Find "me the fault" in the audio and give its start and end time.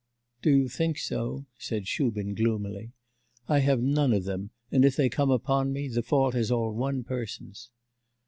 5.71-6.33